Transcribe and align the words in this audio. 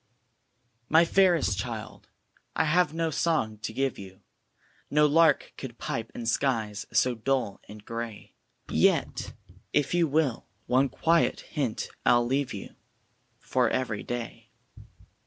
My 0.89 1.05
fairest 1.05 1.59
child, 1.59 2.09
I 2.55 2.63
have 2.65 2.91
no 2.91 3.11
song 3.11 3.59
to 3.59 3.71
give 3.71 3.99
you; 3.99 4.21
No 4.89 5.05
lark 5.05 5.53
could 5.59 5.77
pipe 5.77 6.11
in 6.15 6.25
skies 6.25 6.87
so 6.91 7.13
dull 7.13 7.61
and 7.69 7.85
gray; 7.85 8.33
Yet, 8.71 9.33
if 9.73 9.93
you 9.93 10.07
will, 10.07 10.47
one 10.65 10.89
quiet 10.89 11.41
hint 11.41 11.87
I'll 12.03 12.25
leave 12.25 12.51
you, 12.51 12.73
For 13.37 13.69
every 13.69 14.01
day. 14.01 14.49